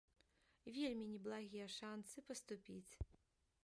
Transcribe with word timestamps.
Вельмі 0.77 1.05
неблагія 1.13 1.67
шанцы 1.77 2.17
паступіць! 2.31 2.93